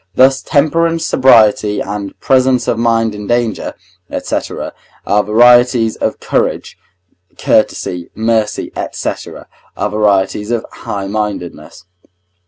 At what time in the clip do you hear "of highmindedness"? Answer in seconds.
10.49-11.85